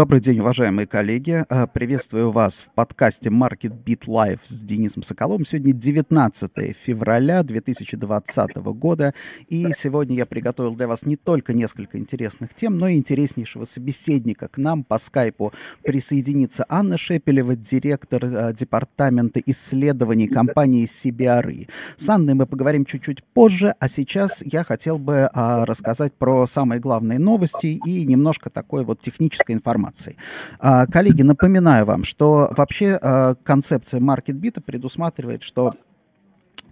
[0.00, 1.44] Добрый день, уважаемые коллеги.
[1.50, 5.44] Э, приветствую вас в подкасте Market Beat Live с Денисом Соколовым.
[5.44, 9.12] Сегодня 19 февраля 2020 года.
[9.48, 14.48] И сегодня я приготовил для вас не только несколько интересных тем, но и интереснейшего собеседника.
[14.48, 21.68] К нам по скайпу присоединится Анна Шепелева, директор э, департамента исследований компании CBRE.
[21.98, 26.80] С Анной мы поговорим чуть-чуть позже, а сейчас я хотел бы а, рассказать про самые
[26.80, 30.16] главные новости и немножко такой вот технической информации информацией.
[30.58, 35.74] А, коллеги, напоминаю вам, что вообще а, концепция MarketBit предусматривает, что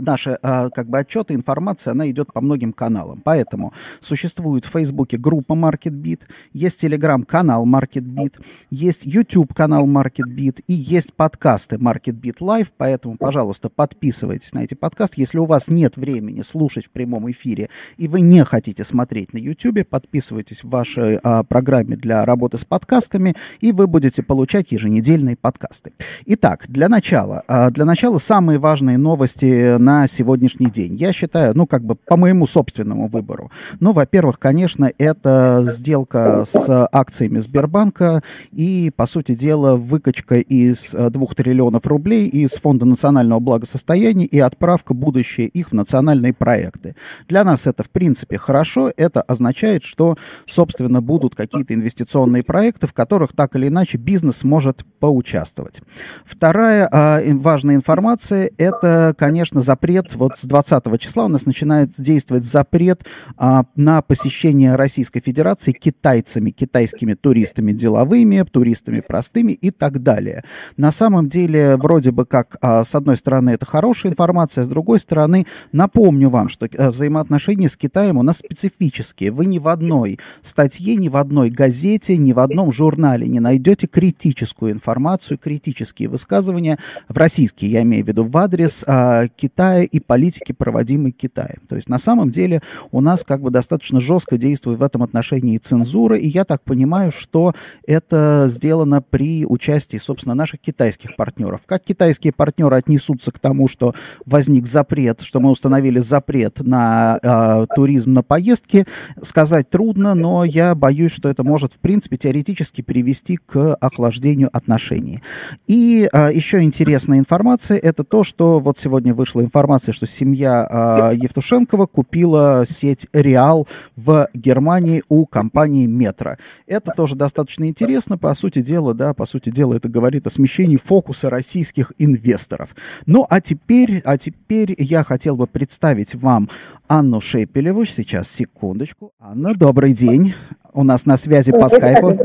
[0.00, 3.20] наши а, как бы отчеты, информация, она идет по многим каналам.
[3.24, 6.20] Поэтому существует в Фейсбуке группа MarketBeat,
[6.52, 8.34] есть Телеграм-канал MarketBeat,
[8.70, 15.20] есть YouTube-канал MarketBeat и есть подкасты MarketBeat Live, поэтому, пожалуйста, подписывайтесь на эти подкасты.
[15.20, 19.38] Если у вас нет времени слушать в прямом эфире и вы не хотите смотреть на
[19.38, 25.36] YouTube, подписывайтесь в вашей а, программе для работы с подкастами, и вы будете получать еженедельные
[25.36, 25.92] подкасты.
[26.26, 30.96] Итак, для начала, а, для начала самые важные новости на сегодняшний день?
[30.96, 33.50] Я считаю, ну, как бы по моему собственному выбору.
[33.80, 38.22] Ну, во-первых, конечно, это сделка с акциями Сбербанка
[38.52, 44.38] и, по сути дела, выкачка из 2 э, триллионов рублей из Фонда национального благосостояния и
[44.38, 46.94] отправка будущее их в национальные проекты.
[47.26, 48.92] Для нас это, в принципе, хорошо.
[48.94, 54.84] Это означает, что, собственно, будут какие-то инвестиционные проекты, в которых так или иначе бизнес может
[55.00, 55.80] поучаствовать.
[56.26, 61.92] Вторая э, важная информация– это, конечно, запрет запрет, вот с 20 числа у нас начинает
[61.98, 63.04] действовать запрет
[63.36, 70.42] а, на посещение Российской Федерации китайцами, китайскими туристами деловыми, туристами простыми и так далее.
[70.76, 74.98] На самом деле, вроде бы как, а, с одной стороны, это хорошая информация, с другой
[74.98, 79.30] стороны, напомню вам, что а, взаимоотношения с Китаем у нас специфические.
[79.30, 83.86] Вы ни в одной статье, ни в одной газете, ни в одном журнале не найдете
[83.86, 86.78] критическую информацию, критические высказывания
[87.08, 91.60] в российские, я имею в виду, в адрес а, Китая Китая и политики, проводимой Китаем.
[91.68, 95.58] То есть на самом деле у нас как бы достаточно жестко действует в этом отношении
[95.58, 97.54] цензура, и я так понимаю, что
[97.86, 101.62] это сделано при участии, собственно, наших китайских партнеров.
[101.66, 103.94] Как китайские партнеры отнесутся к тому, что
[104.26, 108.86] возник запрет, что мы установили запрет на э, туризм на поездки,
[109.22, 115.22] сказать трудно, но я боюсь, что это может, в принципе, теоретически привести к охлаждению отношений.
[115.66, 121.16] И э, еще интересная информация, это то, что вот сегодня вышла информация что семья э,
[121.22, 123.66] Евтушенкова купила сеть Реал
[123.96, 126.36] в Германии у компании Метро.
[126.66, 130.76] Это тоже достаточно интересно, по сути дела, да, по сути дела это говорит о смещении
[130.76, 132.76] фокуса российских инвесторов.
[133.06, 136.50] Ну, а теперь, а теперь я хотел бы представить вам
[136.86, 137.84] Анну Шепелеву.
[137.86, 139.12] Сейчас, секундочку.
[139.18, 140.34] Анна, добрый день.
[140.72, 142.18] У нас на связи по скайпу.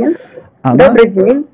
[0.62, 0.90] Анна?
[0.90, 1.46] Добрый день.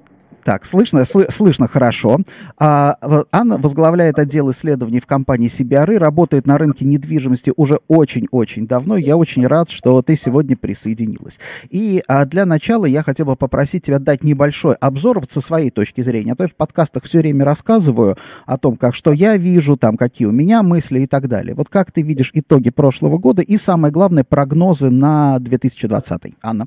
[0.49, 2.21] Так, слышно, сл- слышно хорошо.
[2.57, 2.97] А,
[3.31, 8.97] Анна возглавляет отдел исследований в компании CBRE, работает на рынке недвижимости уже очень-очень давно.
[8.97, 11.38] Я очень рад, что ты сегодня присоединилась.
[11.69, 16.01] И а, для начала я хотел бы попросить тебя дать небольшой обзор со своей точки
[16.01, 16.31] зрения.
[16.31, 18.17] А то я в подкастах все время рассказываю
[18.47, 21.53] о том, как что я вижу, там какие у меня мысли и так далее.
[21.53, 26.33] Вот как ты видишь итоги прошлого года и самое главное прогнозы на 2020.
[26.41, 26.65] Анна.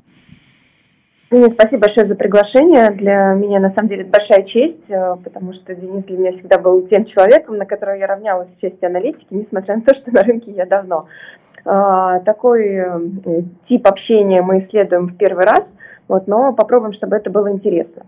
[1.33, 2.91] Денис, спасибо большое за приглашение.
[2.91, 6.59] Для меня, на самом деле, это большая честь, э, потому что Денис для меня всегда
[6.59, 10.21] был тем человеком, на которого я равнялась в части аналитики, несмотря на то, что на
[10.21, 11.07] рынке я давно.
[11.65, 12.99] А, такой э,
[13.63, 15.75] тип общения мы исследуем в первый раз,
[16.07, 18.05] вот, но попробуем, чтобы это было интересно.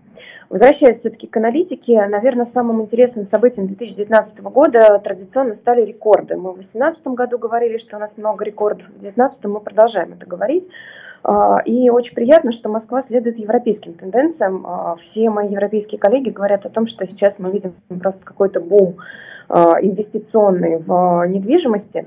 [0.48, 6.36] Возвращаясь все-таки к аналитике, наверное, самым интересным событием 2019 года традиционно стали рекорды.
[6.36, 10.26] Мы в 2018 году говорили, что у нас много рекордов, в 2019 мы продолжаем это
[10.26, 10.68] говорить.
[11.28, 14.64] А, и очень приятно, что Москва следует европейским тенденциям.
[14.64, 18.94] А, все мои европейские коллеги говорят о том, что сейчас мы видим просто какой-то бум
[19.48, 22.06] а, инвестиционный в недвижимости.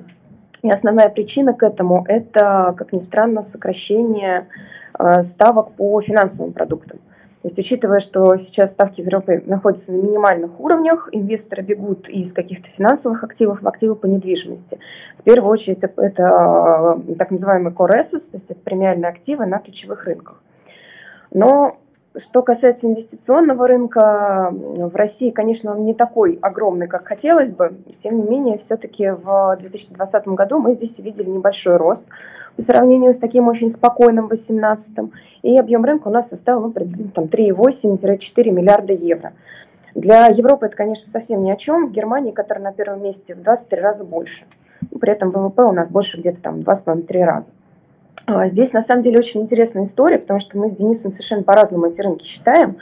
[0.61, 4.47] И основная причина к этому– это, как ни странно, сокращение
[5.21, 6.99] ставок по финансовым продуктам.
[7.41, 12.33] То есть, учитывая, что сейчас ставки в Европе находятся на минимальных уровнях, инвесторы бегут из
[12.33, 14.77] каких-то финансовых активов в активы по недвижимости.
[15.19, 19.59] В первую очередь это, это так называемые core assets, то есть это премиальные активы на
[19.59, 20.41] ключевых рынках.
[21.31, 21.77] Но
[22.17, 27.77] что касается инвестиционного рынка, в России, конечно, он не такой огромный, как хотелось бы.
[27.99, 32.03] Тем не менее, все-таки в 2020 году мы здесь увидели небольшой рост
[32.55, 35.11] по сравнению с таким очень спокойным 2018.
[35.43, 39.33] И объем рынка у нас составил ну, приблизительно 3,8-4 миллиарда евро.
[39.93, 41.87] Для Европы это, конечно, совсем ни о чем.
[41.87, 44.45] В Германии, которая на первом месте, в 23 раза больше.
[44.99, 47.51] При этом ВВП у нас больше где-то там 2,5-3 раза.
[48.29, 51.87] А, здесь на самом деле очень интересная история, потому что мы с Денисом совершенно по-разному
[51.87, 52.77] эти рынки считаем.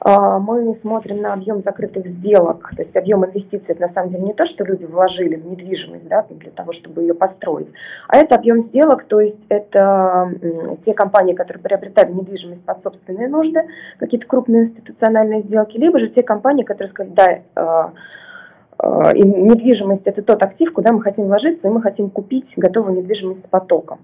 [0.00, 4.24] А, мы смотрим на объем закрытых сделок, то есть объем инвестиций, это на самом деле
[4.24, 7.72] не то, что люди вложили в недвижимость да, для того, чтобы ее построить,
[8.08, 10.32] а это объем сделок, то есть это
[10.84, 16.22] те компании, которые приобретали недвижимость под собственные нужды, какие-то крупные институциональные сделки, либо же те
[16.22, 17.90] компании, которые сказали, да, а,
[18.78, 23.44] а, недвижимость это тот актив, куда мы хотим вложиться, и мы хотим купить готовую недвижимость
[23.44, 24.00] с потоком.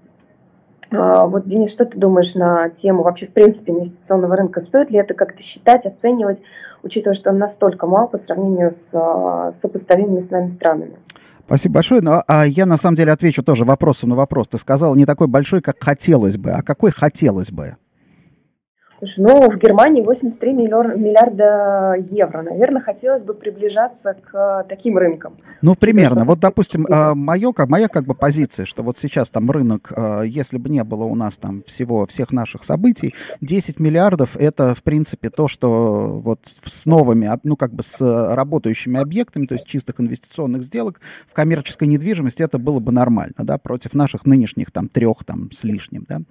[0.91, 4.59] А, вот, Денис, что ты думаешь на тему вообще, в принципе, инвестиционного рынка?
[4.59, 6.41] Стоит ли это как-то считать, оценивать,
[6.83, 10.97] учитывая, что он настолько мал по сравнению с а, сопоставимыми с нами странами?
[11.45, 12.01] Спасибо большое.
[12.01, 14.47] Но а я на самом деле отвечу тоже вопросом на вопрос.
[14.49, 16.51] Ты сказал не такой большой, как хотелось бы.
[16.51, 17.77] А какой хотелось бы?
[18.97, 22.41] Слушай, ну, в Германии 83 миллиарда евро.
[22.41, 25.37] Наверное, хотелось бы приближаться к таким рынкам.
[25.61, 26.25] Ну, примерно.
[26.25, 30.57] Вот, допустим, а, моё, моя как бы позиция, что вот сейчас там рынок, а, если
[30.57, 35.29] бы не было у нас там всего, всех наших событий, 10 миллиардов– это, в принципе,
[35.29, 40.63] то, что вот с новыми, ну, как бы с работающими объектами, то есть чистых инвестиционных
[40.63, 45.51] сделок в коммерческой недвижимости, это было бы нормально, да, против наших нынешних там трех там
[45.51, 46.21] с лишним, да.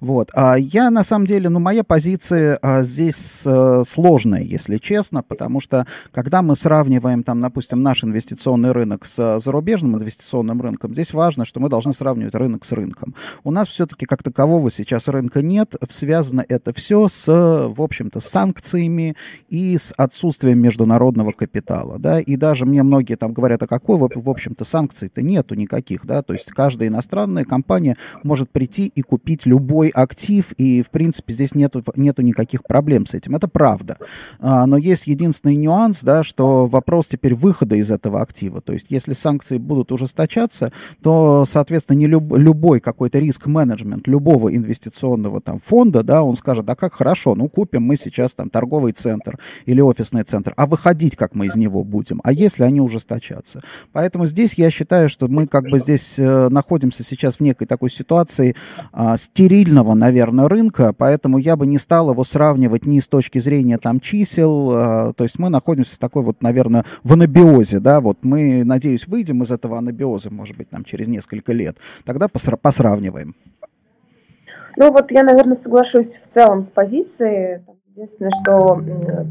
[0.00, 0.30] Вот.
[0.32, 5.22] А я, на самом деле, ну, моя позиция позиции а, здесь а, сложная, если честно,
[5.22, 10.92] потому что когда мы сравниваем, там, допустим, наш инвестиционный рынок с а, зарубежным инвестиционным рынком,
[10.92, 13.14] здесь важно, что мы должны сравнивать рынок с рынком.
[13.42, 19.16] У нас все-таки как такового сейчас рынка нет, связано это все с, в общем-то, санкциями
[19.48, 24.30] и с отсутствием международного капитала, да, и даже мне многие там говорят, а какой, в
[24.30, 29.88] общем-то, санкций-то нету никаких, да, то есть каждая иностранная компания может прийти и купить любой
[29.88, 33.34] актив, и, в принципе, здесь нету нету никаких проблем с этим.
[33.34, 33.98] Это правда.
[34.38, 38.60] А, но есть единственный нюанс, да, что вопрос теперь выхода из этого актива.
[38.60, 40.72] То есть если санкции будут ужесточаться,
[41.02, 46.74] то, соответственно, не люб, любой какой-то риск-менеджмент любого инвестиционного там фонда, да, он скажет, да
[46.74, 51.34] как хорошо, ну купим мы сейчас там торговый центр или офисный центр, а выходить как
[51.34, 53.62] мы из него будем, а если они ужесточатся.
[53.92, 57.90] Поэтому здесь я считаю, что мы как бы здесь э, находимся сейчас в некой такой
[57.90, 58.54] ситуации
[58.92, 63.38] э, стерильного, наверное, рынка, поэтому я бы не стал стал его сравнивать ни с точки
[63.38, 68.00] зрения там чисел, э, то есть мы находимся в такой вот, наверное, в анабиозе, да,
[68.00, 72.58] вот мы, надеюсь, выйдем из этого анабиоза, может быть, там через несколько лет, тогда посра-
[72.60, 73.36] посравниваем.
[74.76, 77.60] Ну вот я, наверное, соглашусь в целом с позицией.
[77.94, 78.82] Единственное, что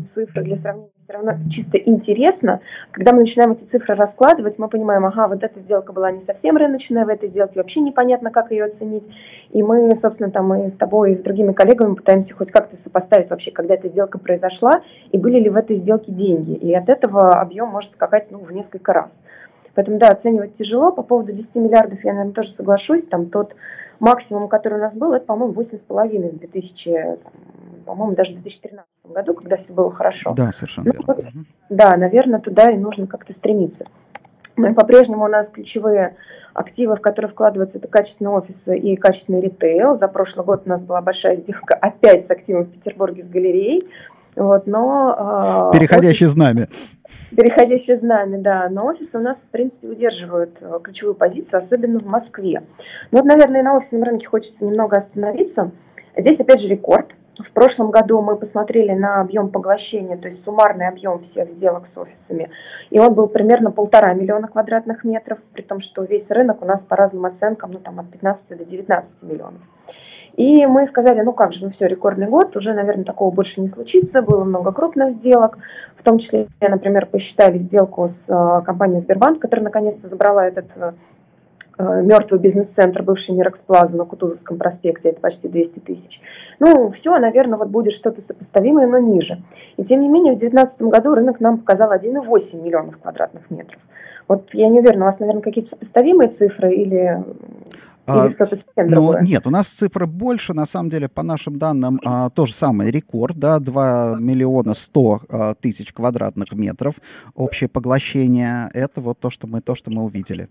[0.05, 2.61] цифры для сравнения все равно чисто интересно.
[2.91, 6.55] Когда мы начинаем эти цифры раскладывать, мы понимаем, ага, вот эта сделка была не совсем
[6.55, 9.09] рыночная, в этой сделке вообще непонятно, как ее оценить.
[9.49, 13.29] И мы, собственно, там мы с тобой и с другими коллегами пытаемся хоть как-то сопоставить
[13.31, 14.81] вообще, когда эта сделка произошла,
[15.11, 16.53] и были ли в этой сделке деньги.
[16.53, 19.23] И от этого объем может скакать ну, в несколько раз.
[19.75, 20.93] Поэтому, да, оценивать тяжело.
[20.93, 23.03] По поводу 10 миллиардов я, наверное, тоже соглашусь.
[23.03, 23.55] Там тот
[24.03, 27.17] максимум, который у нас был, это, по-моему, 8,5 в 2000
[27.85, 30.33] по-моему, даже в 2013 году, когда все было хорошо.
[30.37, 31.05] Да, совершенно ну, верно.
[31.07, 31.19] Вот,
[31.69, 33.85] да, наверное, туда и нужно как-то стремиться.
[34.55, 36.15] Мы по-прежнему у нас ключевые
[36.53, 39.95] активы, в которые вкладываются, это качественные офисы и качественный ритейл.
[39.95, 43.87] За прошлый год у нас была большая сделка опять с активом в Петербурге с галереей.
[44.35, 46.33] Вот, но, э, Переходящее офис...
[46.33, 46.67] знамя.
[47.35, 48.67] Переходящее знамя, да.
[48.69, 52.63] Но офисы у нас, в принципе, удерживают э, ключевую позицию, особенно в Москве.
[53.11, 55.71] Ну вот, наверное, на офисном рынке хочется немного остановиться.
[56.15, 57.15] Здесь, опять же, рекорд.
[57.39, 61.97] В прошлом году мы посмотрели на объем поглощения, то есть суммарный объем всех сделок с
[61.97, 62.51] офисами,
[62.91, 66.85] и он был примерно полтора миллиона квадратных метров, при том, что весь рынок у нас
[66.85, 69.61] по разным оценкам, ну там от 15 до 19 миллионов.
[70.35, 73.67] И мы сказали, ну как же, ну все, рекордный год, уже, наверное, такого больше не
[73.67, 75.59] случится, было много крупных сделок,
[75.95, 80.93] в том числе, например, посчитали сделку с э, компанией Сбербанк, которая наконец-то забрала этот э,
[81.75, 86.21] Э, мертвый бизнес-центр, бывший Мирекс Плаза на Кутузовском проспекте, это почти 200 тысяч.
[86.59, 89.41] Ну, все, наверное, вот будет что-то сопоставимое, но ниже.
[89.77, 93.81] И тем не менее, в 2019 году рынок нам показал 1,8 миллионов квадратных метров.
[94.27, 97.23] Вот я не уверена, у вас, наверное, какие-то сопоставимые цифры или
[98.07, 99.21] или что-то совсем другое?
[99.21, 102.53] Ну, нет, у нас цифры больше, на самом деле, по нашим данным, а, то же
[102.53, 106.95] самое, рекорд, да, 2 миллиона 100 а, тысяч квадратных метров
[107.35, 110.49] общее поглощение, это вот то, что мы, то, что мы увидели.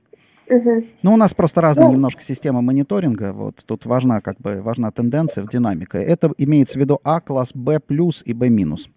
[0.49, 0.85] Угу.
[1.03, 3.33] Ну, у нас просто разная ну, немножко система мониторинга.
[3.33, 5.99] Вот тут важна как бы важна тенденция в динамике.
[5.99, 8.89] Это имеется в виду А класс, Б плюс и Б минус.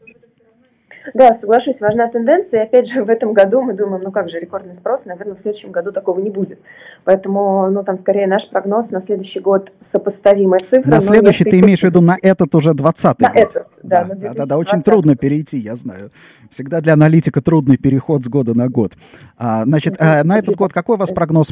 [1.13, 2.62] Да, соглашусь, важна тенденция.
[2.62, 5.39] И опять же, в этом году мы думаем, ну как же, рекордный спрос, наверное, в
[5.39, 6.60] следующем году такого не будет.
[7.04, 10.89] Поэтому, ну там скорее наш прогноз на следующий год сопоставимая цифра.
[10.89, 13.38] На следующий ты имеешь в виду на этот уже 20 на год?
[13.38, 16.12] Этот, да, да, на да, да, да, очень трудно перейти, я знаю.
[16.50, 18.94] Всегда для аналитика трудный переход с года на год.
[19.38, 21.51] А, значит, а, на этот год какой у вас прогноз?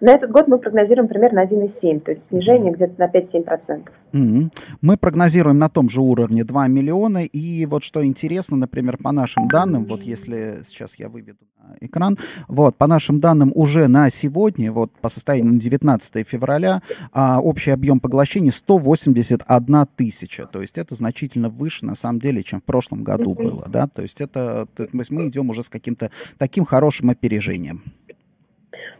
[0.00, 3.88] На этот год мы прогнозируем примерно 1,7, то есть снижение где-то на 5-7%.
[4.12, 4.52] Mm-hmm.
[4.80, 7.24] Мы прогнозируем на том же уровне 2 миллиона.
[7.24, 11.38] И вот что интересно, например, по нашим данным, вот если сейчас я выведу
[11.80, 17.40] экран, вот по нашим данным уже на сегодня, вот по состоянию на 19 февраля, а,
[17.40, 20.46] общий объем поглощений 181 тысяча.
[20.46, 23.42] То есть это значительно выше, на самом деле, чем в прошлом году mm-hmm.
[23.42, 23.66] было.
[23.68, 23.88] Да?
[23.88, 27.82] То есть это, то есть мы идем уже с каким-то таким хорошим опережением.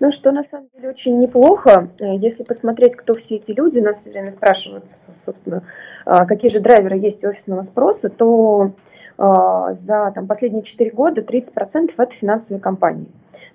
[0.01, 3.99] Ну, что на самом деле очень неплохо, э, если посмотреть, кто все эти люди, нас
[3.99, 5.63] все время спрашивают, собственно,
[6.05, 8.73] а, какие же драйверы есть у офисного спроса, то
[9.19, 13.07] а, за там, последние 4 года 30% это финансовые компании.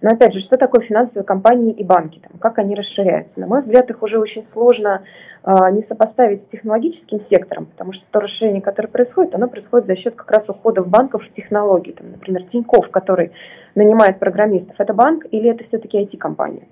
[0.01, 3.39] Но опять же, что такое финансовые компании и банки, там, как они расширяются?
[3.39, 5.03] На мой взгляд, их уже очень сложно
[5.43, 9.95] э, не сопоставить с технологическим сектором, потому что то расширение, которое происходит, оно происходит за
[9.95, 11.91] счет как раз ухода в банков в технологии.
[11.91, 13.31] Там, например, Тиньков, который
[13.75, 16.67] нанимает программистов, это банк или это все-таки IT-компания?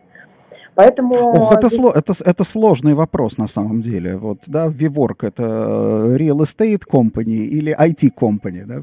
[0.75, 1.79] Поэтому Ох, это, здесь...
[1.79, 4.15] сло, это, это сложный вопрос на самом деле.
[4.17, 8.81] Вот, да, Vivork это real estate company или IT company, да?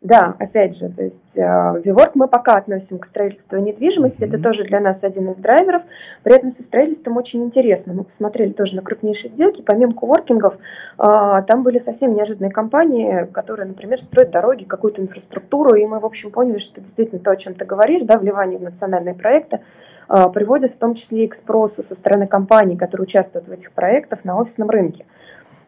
[0.00, 1.40] Да, опять же, то есть э,
[1.84, 4.28] Виворк мы пока относим к строительству недвижимости, mm-hmm.
[4.28, 5.82] это тоже для нас один из драйверов.
[6.22, 7.94] При этом со строительством очень интересно.
[7.94, 13.66] Мы посмотрели тоже на крупнейшие сделки, помимо коворкингов, э, там были совсем неожиданные компании, которые,
[13.66, 17.54] например, строят дороги, какую-то инфраструктуру, и мы, в общем, поняли, что действительно то, о чем
[17.54, 19.62] ты говоришь, да, вливание в национальные проекты,
[20.08, 23.72] э, приводит в том числе и к спросу со стороны компаний, которые участвуют в этих
[23.72, 25.06] проектах на офисном рынке.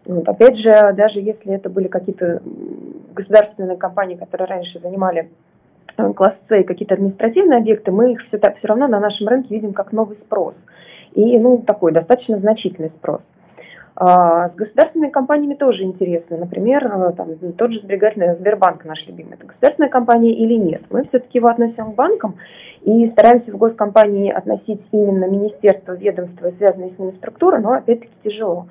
[0.07, 0.28] Вот.
[0.28, 2.42] Опять же, даже если это были какие-то
[3.14, 5.30] государственные компании, которые раньше занимали
[5.97, 9.28] э, класс С и какие-то административные объекты, мы их все, так, все равно на нашем
[9.28, 10.66] рынке видим как новый спрос.
[11.12, 13.33] И ну, такой достаточно значительный спрос.
[14.02, 16.38] А с государственными компаниями тоже интересно.
[16.38, 19.35] Например, э, там, тот же сберегательный Сбербанк наш любимый.
[19.35, 20.83] Это государственная компания или нет?
[20.88, 22.37] Мы все-таки его относим к банкам
[22.80, 28.14] и стараемся в госкомпании относить именно министерство, ведомство и связанные с ними структуры, но опять-таки
[28.19, 28.66] тяжело.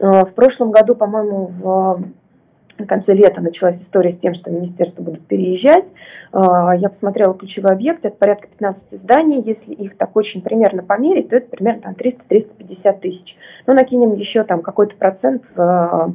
[0.00, 5.26] Э, в прошлом году, по-моему, в конце лета началась история с тем, что министерства будут
[5.26, 5.86] переезжать.
[6.32, 9.40] Э, я посмотрела ключевые объекты, это порядка 15 зданий.
[9.40, 13.36] Если их так очень примерно померить, то это примерно там 300-350 тысяч.
[13.66, 16.08] Ну, накинем еще там какой-то процент э,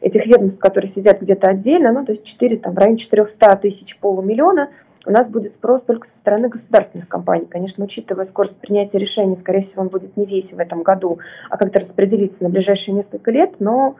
[0.00, 3.98] этих ведомств, которые сидят где-то отдельно, ну, то есть 4, там, в районе 400 тысяч,
[3.98, 4.70] полумиллиона–
[5.08, 7.46] у нас будет спрос только со стороны государственных компаний.
[7.46, 11.56] Конечно, учитывая скорость принятия решений, скорее всего, он будет не весь в этом году, а
[11.56, 13.96] как-то распределиться на ближайшие несколько лет, но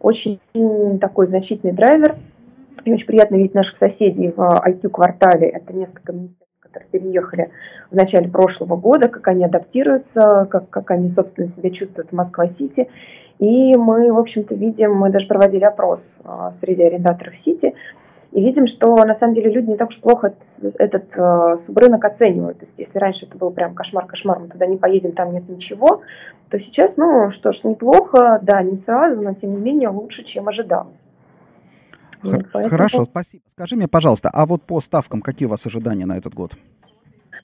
[0.00, 0.38] очень
[1.00, 2.16] такой значительный драйвер.
[2.84, 5.48] И очень приятно видеть наших соседей в IQ-квартале.
[5.48, 7.50] Это несколько министерств которые переехали
[7.90, 12.88] в начале прошлого года, как они адаптируются, как, как они, собственно, себя чувствуют в Москва-Сити.
[13.40, 17.74] И мы, в общем-то, видим, мы даже проводили опрос а, среди арендаторов Сити,
[18.32, 20.34] и видим, что на самом деле люди не так уж плохо
[20.78, 22.58] этот э, субрынок оценивают.
[22.58, 26.00] То есть если раньше это был прям кошмар-кошмар, мы туда не поедем, там нет ничего,
[26.48, 30.48] то сейчас, ну что ж, неплохо, да, не сразу, но тем не менее лучше, чем
[30.48, 31.08] ожидалось.
[32.22, 32.68] Поэтому...
[32.68, 33.42] Хорошо, спасибо.
[33.50, 36.52] Скажи мне, пожалуйста, а вот по ставкам какие у вас ожидания на этот год?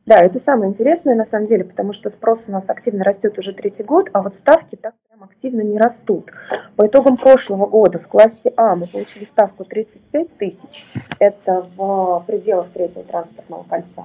[0.06, 3.52] Да, это самое интересное на самом деле, потому что спрос у нас активно растет уже
[3.52, 6.30] третий год, а вот ставки так прям активно не растут.
[6.76, 10.86] По итогам прошлого года в классе А мы получили ставку 35 тысяч,
[11.18, 14.04] это в пределах третьего транспортного кольца.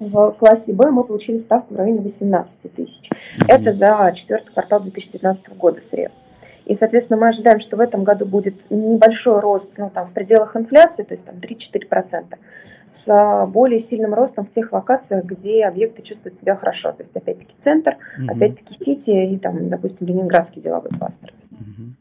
[0.00, 3.08] В классе Б мы получили ставку в районе 18 тысяч.
[3.46, 6.22] Это за четвертый квартал 2019 года срез.
[6.66, 10.56] И, соответственно, мы ожидаем, что в этом году будет небольшой рост ну, там, в пределах
[10.56, 12.36] инфляции, то есть там 3-4%
[12.88, 16.92] с более сильным ростом в тех локациях, где объекты чувствуют себя хорошо.
[16.92, 18.32] То есть, опять-таки, центр, угу.
[18.32, 21.32] опять-таки, Сити и, там, допустим, Ленинградский деловой кластер.
[21.50, 21.92] Угу.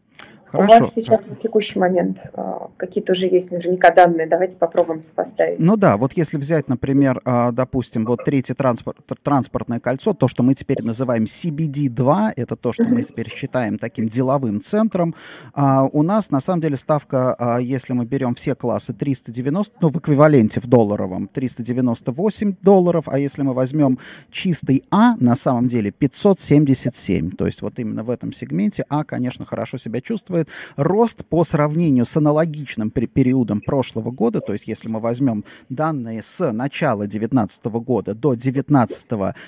[0.56, 0.78] Хорошо.
[0.78, 5.60] У вас сейчас на текущий момент а, какие-то уже есть наверняка данные, давайте попробуем сопоставить.
[5.60, 10.44] Ну да, вот если взять, например, а, допустим, вот третье транспорт, транспортное кольцо, то, что
[10.44, 15.16] мы теперь называем CBD-2, это то, что мы теперь считаем таким деловым центром,
[15.54, 19.98] а, у нас на самом деле ставка, если мы берем все классы 390, ну в
[19.98, 24.00] эквиваленте в долларовом 398 долларов, а если мы возьмем
[24.32, 29.46] чистый А, на самом деле 577, то есть вот именно в этом сегменте А, конечно,
[29.46, 30.45] хорошо себя чувствует,
[30.76, 36.52] рост по сравнению с аналогичным периодом прошлого года, то есть если мы возьмем данные с
[36.52, 39.06] начала 2019 года до 19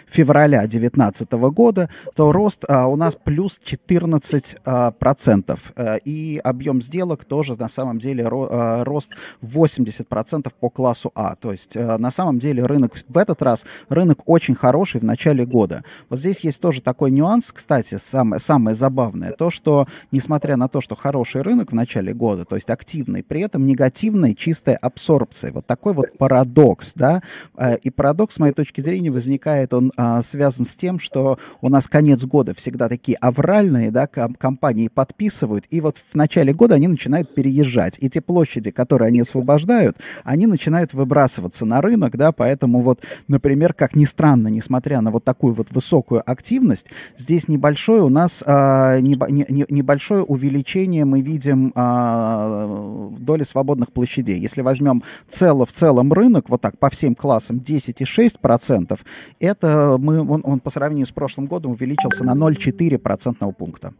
[0.07, 5.73] февраля 2019 года, то рост а, у нас плюс 14 а, процентов.
[5.75, 9.11] А, и объем сделок тоже на самом деле ро, а, рост
[9.41, 11.35] 80 процентов по классу А.
[11.35, 15.45] То есть а, на самом деле рынок в этот раз рынок очень хороший в начале
[15.45, 15.83] года.
[16.09, 20.81] Вот здесь есть тоже такой нюанс, кстати, самое, самое забавное, то, что несмотря на то,
[20.81, 25.51] что хороший рынок в начале года, то есть активный, при этом негативная чистая абсорбция.
[25.51, 27.21] Вот такой вот парадокс, да.
[27.57, 31.69] Э, и парадокс, с моей точки зрения, возникает, он а, связан с тем, что у
[31.69, 36.87] нас конец года всегда такие авральные, да, компании подписывают, и вот в начале года они
[36.87, 37.95] начинают переезжать.
[37.99, 43.73] И те площади, которые они освобождают, они начинают выбрасываться на рынок, да, поэтому вот, например,
[43.73, 48.99] как ни странно, несмотря на вот такую вот высокую активность, здесь небольшое у нас, а,
[48.99, 50.66] не, не, небольшое увеличение
[51.05, 54.39] мы видим а, доли свободных площадей.
[54.39, 58.99] Если возьмем цело в целом рынок, вот так по всем классам 10,6%,
[59.39, 63.93] это мы, он, он по сравнению с прошлым годом увеличился на 0,4 процентного пункта.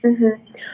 [0.00, 0.32] Угу.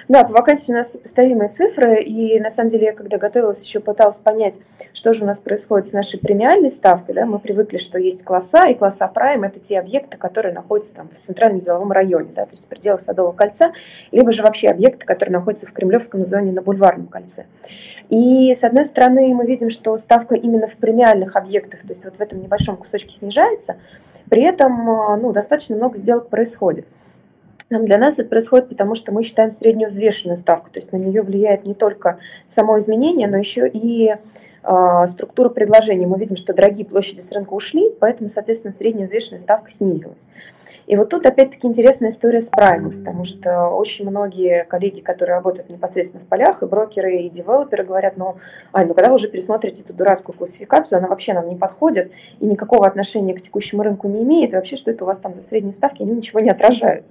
[0.08, 3.80] Да, по вакансии у нас сопоставимые цифры, и на самом деле я когда готовилась, еще
[3.80, 4.60] пыталась понять,
[4.92, 7.14] что же у нас происходит с нашей премиальной ставкой.
[7.14, 7.24] Да?
[7.24, 11.24] Мы привыкли, что есть класса, и класса прайм– это те объекты, которые находятся там, в
[11.24, 12.44] центральном деловом районе, да?
[12.44, 13.72] то есть в пределах Садового кольца,
[14.12, 17.46] либо же вообще объекты, которые находятся в Кремлевском зоне на Бульварном кольце.
[18.10, 22.16] И с одной стороны мы видим, что ставка именно в премиальных объектах, то есть вот
[22.16, 23.76] в этом небольшом кусочке снижается,
[24.28, 24.84] при этом
[25.22, 26.86] ну, достаточно много сделок происходит.
[27.70, 31.22] Для нас это происходит потому, что мы считаем среднюю взвешенную ставку, то есть на нее
[31.22, 34.14] влияет не только само изменение, но еще и
[34.62, 36.06] э, структура предложений.
[36.06, 40.28] Мы видим, что дорогие площади с рынка ушли, поэтому, соответственно, средняя взвешенная ставка снизилась.
[40.86, 45.70] И вот тут опять-таки интересная история с праймом, потому что очень многие коллеги, которые работают
[45.70, 48.36] непосредственно в полях, и брокеры, и девелоперы говорят, ну,
[48.72, 52.46] Ань, ну когда вы уже пересмотрите эту дурацкую классификацию, она вообще нам не подходит и
[52.46, 55.42] никакого отношения к текущему рынку не имеет, и вообще, что это у вас там за
[55.42, 57.06] средние ставки, они ничего не отражают.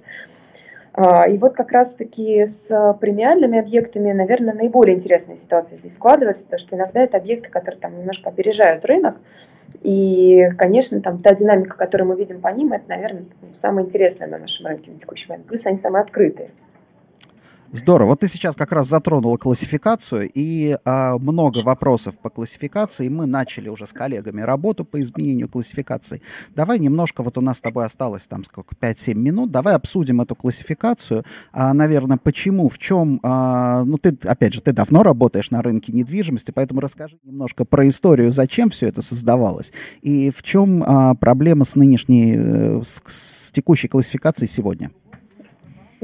[0.96, 6.76] И вот как раз-таки с премиальными объектами, наверное, наиболее интересная ситуация здесь складывается, потому что
[6.76, 9.16] иногда это объекты, которые там немножко опережают рынок,
[9.82, 14.38] и, конечно, там та динамика, которую мы видим по ним, это, наверное, самое интересное на
[14.38, 15.46] нашем рынке на текущий момент.
[15.46, 16.50] Плюс они самые открытые.
[17.74, 18.10] Здорово.
[18.10, 23.08] Вот ты сейчас как раз затронула классификацию, и а, много вопросов по классификации.
[23.08, 26.22] Мы начали уже с коллегами работу по изменению классификации.
[26.54, 30.36] Давай немножко, вот у нас с тобой осталось там сколько, 5-7 минут, давай обсудим эту
[30.36, 31.24] классификацию.
[31.50, 35.90] А, наверное, почему, в чем, а, ну ты, опять же, ты давно работаешь на рынке
[35.90, 41.64] недвижимости, поэтому расскажи немножко про историю, зачем все это создавалось, и в чем а, проблема
[41.64, 44.92] с нынешней, э, с, с текущей классификацией сегодня.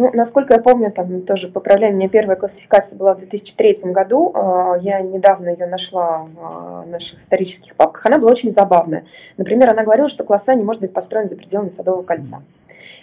[0.01, 4.33] Ну, насколько я помню, там тоже поправляю, у меня первая классификация была в 2003 году.
[4.35, 8.07] А, я недавно ее нашла в а, наших исторических папках.
[8.07, 9.05] Она была очень забавная.
[9.37, 12.41] Например, она говорила, что класса не может быть построен за пределами Садового кольца.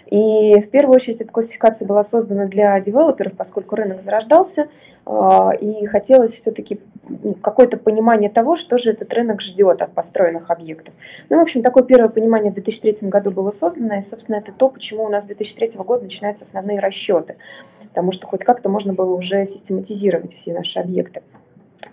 [0.10, 4.70] И в первую очередь эта классификация была создана для девелоперов, поскольку рынок зарождался,
[5.06, 10.50] а, и хотелось все-таки ну, какое-то понимание того, что же этот рынок ждет от построенных
[10.50, 10.94] объектов.
[11.30, 14.70] Ну, в общем, такое первое понимание в 2003 году было создано, и, собственно, это то,
[14.70, 17.36] почему у нас с 2003 года начинаются основные расчеты,
[17.82, 21.22] потому что хоть как-то можно было уже систематизировать все наши объекты.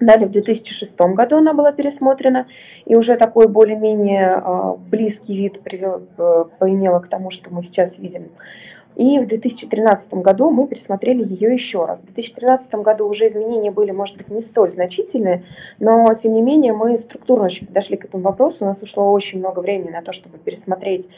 [0.00, 2.46] Далее в 2006 году она была пересмотрена,
[2.84, 7.98] и уже такой более-менее а, близкий вид привел, э, поимела к тому, что мы сейчас
[7.98, 8.30] видим.
[8.96, 12.00] И в 2013 году мы пересмотрели ее еще раз.
[12.00, 15.42] В 2013 году уже изменения были, может быть, не столь значительные,
[15.80, 18.58] но, тем не менее, мы структурно очень подошли к этому вопросу.
[18.60, 21.08] У нас ушло очень много времени на то, чтобы пересмотреть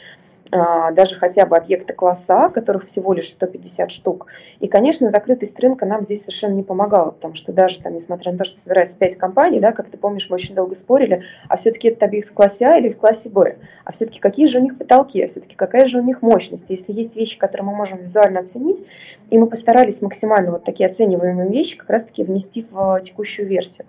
[0.49, 4.27] даже хотя бы объекты класса А, которых всего лишь 150 штук.
[4.59, 8.37] И, конечно, закрытость рынка нам здесь совершенно не помогала, потому что даже там, несмотря на
[8.37, 11.89] то, что собирается 5 компаний, да, как ты помнишь, мы очень долго спорили, а все-таки
[11.89, 14.77] этот объект в классе А или в классе Б, а все-таки какие же у них
[14.77, 16.69] потолки, а все-таки какая же у них мощность.
[16.69, 18.83] Если есть вещи, которые мы можем визуально оценить,
[19.29, 23.85] и мы постарались максимально вот такие оцениваемые вещи как раз-таки внести в текущую версию,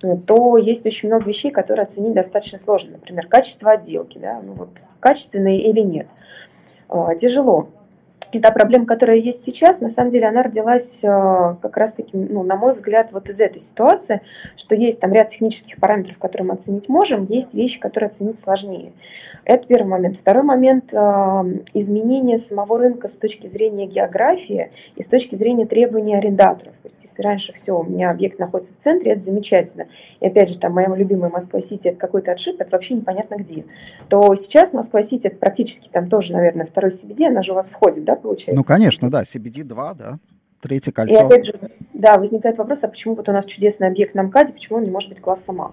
[0.00, 2.92] то есть очень много вещей, которые оценить достаточно сложно.
[2.92, 6.06] Например, качество отделки, да, ну вот качественные или нет.
[6.88, 7.68] А, тяжело.
[8.30, 12.42] И та проблема, которая есть сейчас, на самом деле она родилась а, как раз-таки, ну,
[12.42, 14.20] на мой взгляд, вот из этой ситуации,
[14.56, 18.92] что есть там ряд технических параметров, которые мы оценить можем, есть вещи, которые оценить сложнее.
[19.48, 20.18] Это первый момент.
[20.18, 26.14] Второй момент а,– изменение самого рынка с точки зрения географии и с точки зрения требований
[26.14, 26.74] арендаторов.
[26.82, 29.86] То есть если раньше все, у меня объект находится в центре, это замечательно.
[30.20, 33.64] И опять же, там моя любимая Москва-Сити– это какой-то отшиб, это вообще непонятно где.
[34.10, 38.04] То сейчас Москва-Сити– это практически там тоже, наверное, второй CBD, она же у вас входит,
[38.04, 38.54] да, получается?
[38.54, 40.18] Ну, конечно, да, CBD 2, да.
[40.60, 41.14] Третье кольцо.
[41.14, 41.54] И опять же,
[41.94, 44.90] да, возникает вопрос, а почему вот у нас чудесный объект на МКАДе, почему он не
[44.90, 45.72] может быть классом А?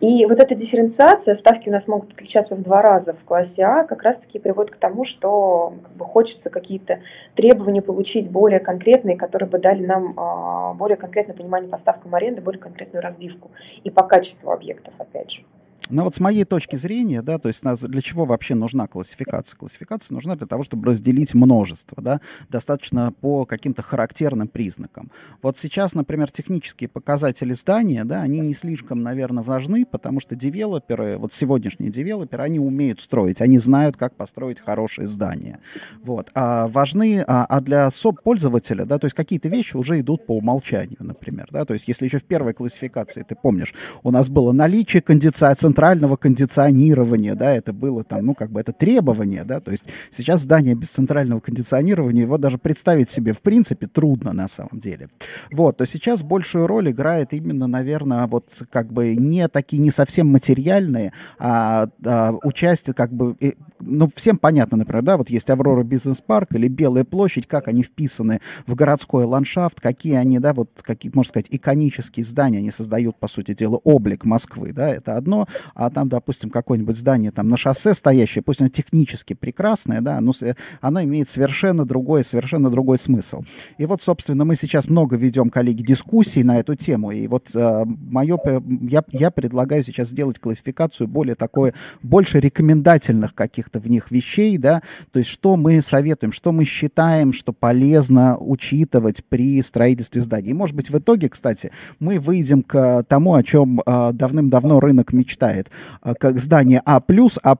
[0.00, 3.84] И вот эта дифференциация, ставки у нас могут отличаться в два раза в классе А,
[3.84, 7.00] как раз-таки приводит к тому, что как бы, хочется какие-то
[7.34, 12.42] требования получить более конкретные, которые бы дали нам а, более конкретное понимание по ставкам аренды,
[12.42, 13.50] более конкретную разбивку
[13.84, 15.42] и по качеству объектов, опять же.
[15.90, 19.56] Но вот с моей точки зрения, да, то есть для чего вообще нужна классификация?
[19.56, 25.10] Классификация нужна для того, чтобы разделить множество, да, достаточно по каким-то характерным признакам.
[25.42, 31.18] Вот сейчас, например, технические показатели здания, да, они не слишком, наверное, важны, потому что девелоперы,
[31.18, 35.60] вот сегодняшние девелоперы, они умеют строить, они знают, как построить хорошее здание.
[36.02, 36.30] Вот.
[36.34, 37.90] А важны, а, а для
[38.24, 42.06] пользователя, да, то есть какие-то вещи уже идут по умолчанию, например, да, то есть если
[42.06, 47.74] еще в первой классификации, ты помнишь, у нас было наличие кондиционации, центрального кондиционирования, да, это
[47.74, 52.22] было там, ну, как бы это требование, да, то есть сейчас здание без центрального кондиционирования,
[52.22, 55.10] его даже представить себе, в принципе, трудно на самом деле.
[55.52, 60.28] Вот, то сейчас большую роль играет именно, наверное, вот как бы не такие, не совсем
[60.28, 63.36] материальные, а, а участие, как бы,
[63.78, 68.40] ну, всем понятно, например, да, вот есть Аврора бизнес-парк или Белая площадь, как они вписаны
[68.66, 73.28] в городской ландшафт, какие они, да, вот, какие, можно сказать, иконические здания они создают, по
[73.28, 77.94] сути дела, облик Москвы, да, это одно, а там, допустим, какое-нибудь здание там на шоссе
[77.94, 80.32] стоящее, пусть оно технически прекрасное, да, но
[80.80, 83.42] оно имеет совершенно другой, совершенно другой смысл.
[83.78, 87.84] И вот, собственно, мы сейчас много ведем, коллеги, дискуссий на эту тему, и вот э,
[87.86, 88.38] мое,
[88.82, 94.82] я, я предлагаю сейчас сделать классификацию более такой, больше рекомендательных каких-то в них вещей, да,
[95.12, 100.50] то есть что мы советуем, что мы считаем, что полезно учитывать при строительстве зданий.
[100.50, 105.12] И, может быть, в итоге, кстати, мы выйдем к тому, о чем э, давным-давно рынок
[105.12, 107.56] мечтает мечтает, а, как здание А+, А++,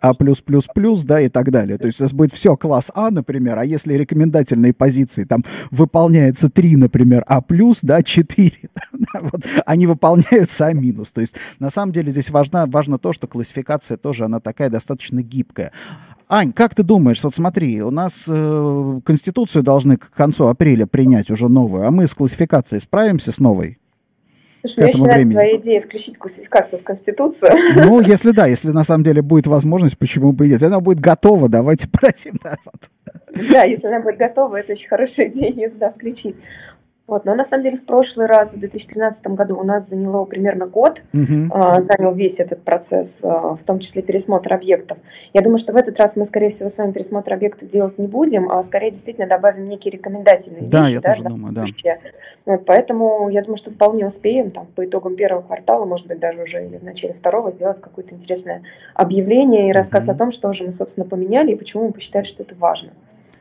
[0.00, 1.78] А+++, да, и так далее.
[1.78, 6.48] То есть у нас будет все класс А, например, а если рекомендательные позиции там выполняется
[6.48, 7.42] 3, например, А+,
[7.82, 8.52] да, 4,
[8.92, 10.70] да, вот, они выполняются А-.
[11.14, 15.22] То есть на самом деле здесь важно, важно то, что классификация тоже, она такая достаточно
[15.22, 15.72] гибкая.
[16.28, 21.28] Ань, как ты думаешь, вот смотри, у нас э, Конституцию должны к концу апреля принять
[21.28, 23.80] уже новую, а мы с классификацией справимся с новой?
[24.60, 27.52] Слушай, мне очень нравится твоя идея включить классификацию в Конституцию.
[27.76, 30.54] Ну, если да, если на самом деле будет возможность, почему бы и нет.
[30.56, 33.48] Если она будет готова, давайте подадим народ.
[33.50, 36.36] Да, если она будет готова, это очень хорошая идея, если да, включить.
[37.10, 40.66] Вот, но на самом деле в прошлый раз, в 2013 году, у нас заняло примерно
[40.66, 41.50] год, угу.
[41.52, 44.96] э, занял весь этот процесс, э, в том числе пересмотр объектов.
[45.32, 48.06] Я думаю, что в этот раз мы, скорее всего, с вами пересмотр объектов делать не
[48.06, 50.92] будем, а скорее действительно добавим некие рекомендательные да, вещи.
[50.94, 51.64] Я да, тоже думаю, да.
[52.46, 56.40] Вот, поэтому я думаю, что вполне успеем там, по итогам первого квартала, может быть, даже
[56.40, 58.62] уже или в начале второго, сделать какое-то интересное
[58.94, 60.12] объявление и рассказ угу.
[60.12, 62.90] о том, что же мы, собственно, поменяли и почему мы посчитали, что это важно.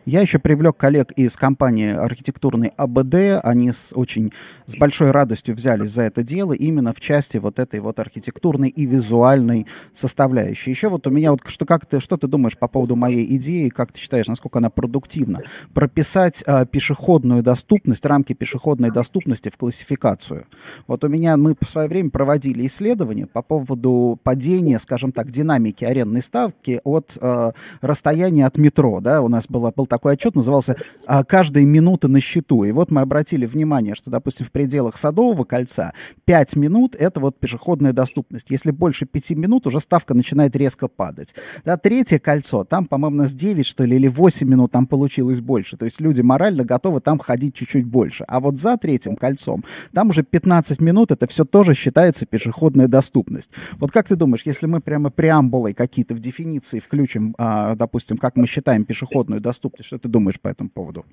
[0.06, 3.44] Я еще привлек коллег из компании архитектурной АБД.
[3.44, 4.32] Они с очень
[4.66, 8.86] с большой радостью взялись за это дело именно в части вот этой вот архитектурной и
[8.86, 10.72] визуальной составляющей.
[10.72, 13.70] Еще вот у меня вот что как ты что ты думаешь по поводу моей идеи,
[13.70, 15.42] как ты считаешь, насколько она продуктивна?
[15.74, 20.46] Прописать э, пешеходную доступность, рамки пешеходной доступности в классификацию.
[20.88, 25.84] Вот у меня мы в свое время проводили исследование по поводу падения, скажем так, динамики
[25.84, 29.02] арендной ставки от э, расстояния от метро.
[29.02, 29.22] Да?
[29.22, 32.64] У нас было, был такой отчет, назывался а, «Каждая минута на счету».
[32.64, 35.94] И вот мы обратили внимание, что, допустим, в пределах Садового кольца
[36.26, 38.48] 5 минут— это вот пешеходная доступность.
[38.50, 41.34] Если больше 5 минут, уже ставка начинает резко падать.
[41.66, 45.40] Да, третье кольцо, там, по-моему, у нас 9, что ли, или 8 минут там получилось
[45.40, 45.78] больше.
[45.78, 48.24] То есть люди морально готовы там ходить чуть-чуть больше.
[48.28, 53.50] А вот за третьим кольцом, там уже 15 минут, это все тоже считается пешеходная доступность.
[53.78, 58.36] Вот как ты думаешь, если мы прямо преамбулой какие-то в дефиниции включим, а, допустим, как
[58.36, 61.06] мы считаем пешеходную доступность, что ты думаешь по этому поводу?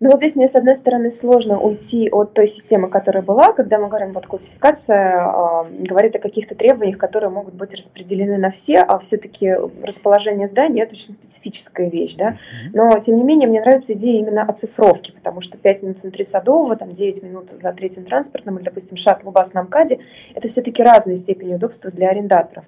[0.00, 3.78] Ну вот здесь мне, с одной стороны, сложно уйти от той системы, которая была, когда
[3.78, 8.80] мы говорим, вот классификация э, говорит о каких-то требованиях, которые могут быть распределены на все,
[8.80, 12.38] а все-таки расположение здания– это очень специфическая вещь, да.
[12.72, 16.76] Но, тем не менее, мне нравится идея именно оцифровки, потому что 5 минут внутри Садового,
[16.76, 20.00] там 9 минут за третьим транспортным, или, допустим, шаттл бас на МКАДе–
[20.34, 22.64] это все-таки разные степени удобства для арендаторов.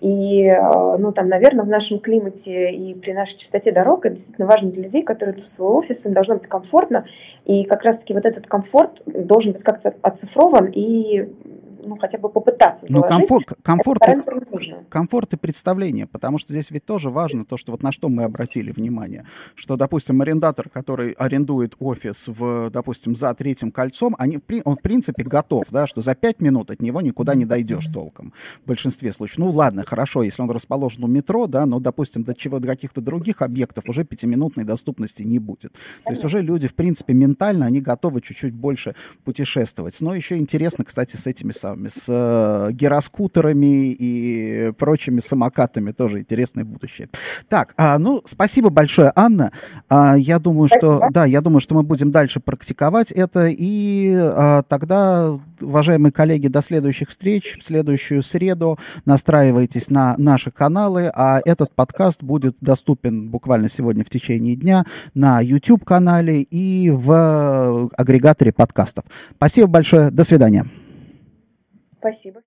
[0.00, 4.46] И, э, ну, там, наверное, в нашем климате и при нашей частоте дорог это действительно
[4.46, 7.06] важно для людей, которые идут в свой офис, им должно быть комфортно.
[7.44, 11.28] И как раз-таки вот этот комфорт должен быть как-то оцифрован и
[11.86, 13.10] ну, хотя бы попытаться ну, заложить.
[13.10, 17.72] Ну, комфорт, комфорт, и, комфорт и представление, потому что здесь ведь тоже важно то, что
[17.72, 23.34] вот на что мы обратили внимание, что, допустим, арендатор, который арендует офис, в, допустим, за
[23.34, 27.34] третьим кольцом, они, он, в принципе, готов, да, что за пять минут от него никуда
[27.34, 28.32] не дойдешь толком
[28.64, 29.38] в большинстве случаев.
[29.38, 33.00] Ну, ладно, хорошо, если он расположен у метро, да, но, допустим, до чего до каких-то
[33.00, 35.72] других объектов уже пятиминутной доступности не будет.
[36.04, 38.94] То есть уже люди, в принципе, ментально, они готовы чуть-чуть больше
[39.24, 40.00] путешествовать.
[40.00, 46.20] Но еще интересно, кстати, с этими самыми самыми, с э, гироскутерами и прочими самокатами тоже
[46.20, 47.08] интересное будущее.
[47.48, 49.52] Так, а, ну, спасибо большое, Анна.
[49.88, 50.96] А, я думаю, спасибо.
[50.98, 56.48] что, да, я думаю, что мы будем дальше практиковать это, и а, тогда, уважаемые коллеги,
[56.48, 58.78] до следующих встреч в следующую среду.
[59.04, 64.84] Настраивайтесь на наши каналы, а этот подкаст будет доступен буквально сегодня в течение дня
[65.14, 69.04] на YouTube-канале и в агрегаторе подкастов.
[69.36, 70.10] Спасибо большое.
[70.10, 70.66] До свидания.
[72.06, 72.42] Спасибо.